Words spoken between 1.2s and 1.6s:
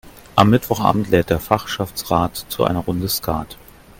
der